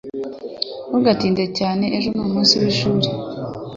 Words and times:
Ntugatinde 0.87 1.45
cyane. 1.57 1.85
Ejo 1.97 2.07
umunsi 2.23 2.53
w'ishuri. 2.61 3.07